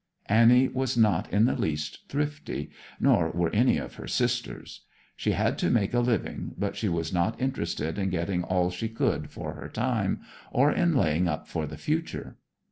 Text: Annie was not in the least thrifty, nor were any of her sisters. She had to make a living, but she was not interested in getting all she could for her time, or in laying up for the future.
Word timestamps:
Annie 0.25 0.67
was 0.67 0.97
not 0.97 1.31
in 1.31 1.45
the 1.45 1.55
least 1.55 2.09
thrifty, 2.09 2.71
nor 2.99 3.29
were 3.29 3.53
any 3.53 3.77
of 3.77 3.97
her 3.97 4.07
sisters. 4.07 4.81
She 5.15 5.33
had 5.33 5.59
to 5.59 5.69
make 5.69 5.93
a 5.93 5.99
living, 5.99 6.55
but 6.57 6.75
she 6.75 6.89
was 6.89 7.13
not 7.13 7.39
interested 7.39 7.99
in 7.99 8.09
getting 8.09 8.43
all 8.43 8.71
she 8.71 8.89
could 8.89 9.29
for 9.29 9.53
her 9.53 9.69
time, 9.69 10.21
or 10.51 10.71
in 10.71 10.95
laying 10.95 11.27
up 11.27 11.47
for 11.47 11.67
the 11.67 11.77
future. 11.77 12.37